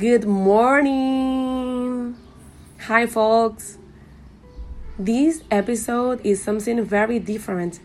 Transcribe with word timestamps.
Good 0.00 0.24
morning. 0.24 2.16
Hi, 2.86 3.06
folks. 3.06 3.76
This 4.98 5.42
episode 5.50 6.24
is 6.24 6.42
something 6.42 6.82
very 6.82 7.18
different. 7.18 7.80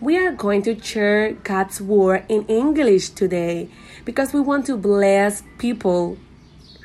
We 0.00 0.16
are 0.16 0.32
going 0.32 0.62
to 0.62 0.82
share 0.82 1.32
God's 1.32 1.82
word 1.82 2.24
in 2.30 2.46
English 2.46 3.10
today 3.10 3.68
because 4.06 4.32
we 4.32 4.40
want 4.40 4.64
to 4.72 4.78
bless 4.78 5.42
people 5.58 6.16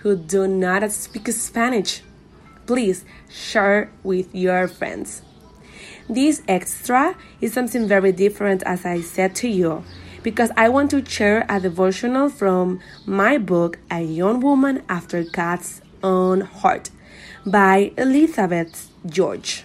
who 0.02 0.18
do 0.18 0.48
not 0.50 0.92
speak 0.92 1.30
Spanish. 1.30 2.02
Please 2.66 3.06
share 3.30 3.90
with 4.04 4.36
your 4.36 4.68
friends. 4.68 5.22
This 6.10 6.42
extra 6.46 7.16
is 7.40 7.54
something 7.54 7.88
very 7.88 8.12
different, 8.12 8.64
as 8.64 8.86
I 8.86 9.00
said 9.00 9.34
to 9.36 9.48
you, 9.48 9.86
because 10.24 10.52
I 10.56 10.70
want 10.70 10.90
to 10.92 11.06
share 11.06 11.46
a 11.50 11.60
devotional 11.60 12.30
from 12.30 12.80
my 13.06 13.38
book, 13.38 13.78
A 13.92 14.02
Young 14.02 14.40
Woman 14.40 14.82
After 14.88 15.24
God's 15.24 15.82
Own 16.02 16.42
Heart, 16.42 16.90
by 17.46 17.92
Elizabeth 17.98 18.90
George. 19.06 19.64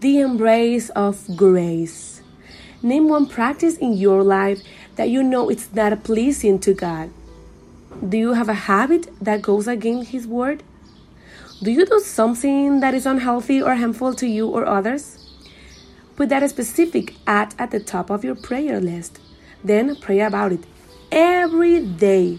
The 0.00 0.20
embrace 0.20 0.90
of 0.90 1.24
grace. 1.36 2.20
Name 2.82 3.08
one 3.08 3.26
practice 3.26 3.76
in 3.78 3.94
your 3.94 4.22
life 4.22 4.60
that 4.96 5.08
you 5.08 5.22
know 5.22 5.48
it's 5.48 5.72
not 5.72 6.02
pleasing 6.04 6.58
to 6.60 6.74
God. 6.74 7.10
Do 8.06 8.18
you 8.18 8.32
have 8.34 8.48
a 8.48 8.54
habit 8.68 9.08
that 9.22 9.40
goes 9.40 9.66
against 9.66 10.10
His 10.10 10.26
word? 10.26 10.62
Do 11.62 11.70
you 11.70 11.86
do 11.86 12.00
something 12.00 12.80
that 12.80 12.92
is 12.92 13.06
unhealthy 13.06 13.62
or 13.62 13.74
harmful 13.74 14.12
to 14.14 14.26
you 14.26 14.48
or 14.48 14.66
others? 14.66 15.25
Put 16.16 16.30
that 16.30 16.48
specific 16.48 17.14
at 17.26 17.54
at 17.58 17.70
the 17.70 17.80
top 17.80 18.08
of 18.08 18.24
your 18.24 18.34
prayer 18.34 18.80
list. 18.80 19.20
Then 19.62 19.96
pray 19.96 20.20
about 20.20 20.52
it 20.52 20.64
every 21.12 21.84
day. 21.84 22.38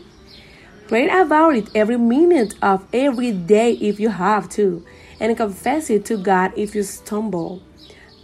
Pray 0.87 1.07
about 1.09 1.55
it 1.55 1.69
every 1.75 1.97
minute 1.97 2.55
of 2.61 2.87
every 2.91 3.31
day 3.31 3.73
if 3.73 3.99
you 3.99 4.09
have 4.09 4.49
to, 4.49 4.83
and 5.19 5.37
confess 5.37 5.89
it 5.91 6.05
to 6.05 6.17
God 6.17 6.53
if 6.55 6.73
you 6.73 6.81
stumble. 6.81 7.61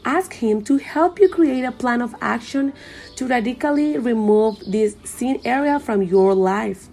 Ask 0.05 0.33
Him 0.33 0.63
to 0.63 0.77
help 0.77 1.19
you 1.19 1.29
create 1.29 1.63
a 1.63 1.71
plan 1.71 2.01
of 2.01 2.15
action 2.19 2.73
to 3.17 3.27
radically 3.27 3.97
remove 3.97 4.59
this 4.65 4.95
sin 5.03 5.39
area 5.45 5.79
from 5.79 6.01
your 6.01 6.33
life. 6.33 6.87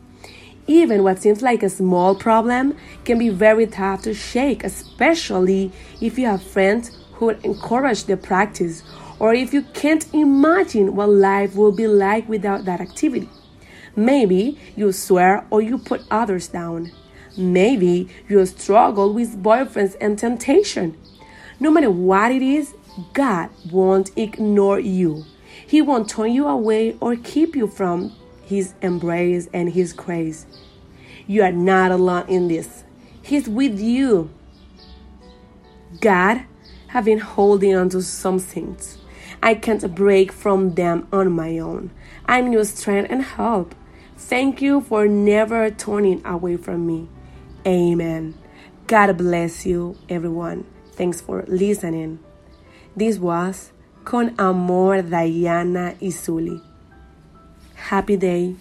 Even 0.67 1.02
what 1.02 1.20
seems 1.20 1.41
like 1.41 1.62
a 1.62 1.70
small 1.70 2.14
problem 2.14 2.77
can 3.05 3.19
be 3.19 3.30
very 3.30 3.67
tough 3.67 4.02
to 4.02 4.12
shake, 4.12 4.62
especially 4.64 5.72
if 6.00 6.19
you 6.19 6.27
have 6.27 6.42
friends 6.42 7.00
who 7.21 7.31
encourage 7.31 8.05
the 8.05 8.17
practice 8.17 8.83
or 9.21 9.33
if 9.33 9.55
you 9.55 9.63
can't 9.63 10.13
imagine 10.13 10.97
what 10.97 11.09
life 11.09 11.55
will 11.55 11.71
be 11.71 11.87
like 11.87 12.29
without 12.29 12.65
that 12.65 12.81
activity. 12.81 13.29
Maybe 13.95 14.59
you 14.75 14.91
swear 14.91 15.47
or 15.51 15.63
you 15.63 15.79
put 15.79 16.03
others 16.11 16.48
down. 16.48 16.91
Maybe 17.37 18.09
you 18.29 18.45
struggle 18.47 19.13
with 19.13 19.41
boyfriends 19.41 19.95
and 20.01 20.19
temptation. 20.19 20.97
No 21.61 21.71
matter 21.71 21.91
what 21.91 22.33
it 22.33 22.43
is, 22.43 22.75
God 23.13 23.51
won't 23.71 24.11
ignore 24.17 24.81
you. 24.81 25.25
He 25.65 25.81
won't 25.81 26.09
turn 26.09 26.33
you 26.33 26.48
away 26.48 26.97
or 27.01 27.15
keep 27.15 27.55
you 27.55 27.69
from 27.69 28.13
his 28.51 28.75
embrace 28.83 29.48
and 29.55 29.73
His 29.73 29.93
grace. 29.93 30.45
You 31.29 31.45
are 31.45 31.53
not 31.53 31.93
alone 31.93 32.29
in 32.29 32.48
this. 32.48 32.83
He's 33.23 33.48
with 33.48 33.79
you. 33.79 34.29
God 36.01 36.42
have 36.90 37.05
been 37.05 37.20
holding 37.20 37.74
on 37.77 37.89
to 37.89 38.02
some 38.02 38.39
things. 38.39 38.98
I 39.42 39.55
can't 39.55 39.95
break 39.95 40.33
from 40.33 40.74
them 40.74 41.06
on 41.12 41.33
my 41.33 41.58
own. 41.58 41.90
I'm 42.27 42.52
your 42.52 42.64
strength 42.64 43.11
and 43.11 43.23
help. 43.23 43.74
Thank 44.17 44.61
you 44.61 44.80
for 44.80 45.06
never 45.06 45.70
turning 45.70 46.20
away 46.27 46.56
from 46.56 46.86
me. 46.86 47.08
Amen. 47.67 48.34
God 48.89 49.17
bless 49.17 49.64
you, 49.64 49.96
everyone. 50.08 50.67
Thanks 50.92 51.20
for 51.20 51.45
listening. 51.46 52.18
This 52.96 53.18
was 53.18 53.73
Con 54.05 54.34
Amor 54.36 55.02
Dahiana 55.02 55.96
y 56.00 56.08
Zuly. 56.08 56.61
Happy 57.74 58.17
day. 58.17 58.56